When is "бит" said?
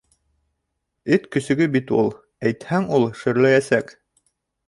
1.75-1.93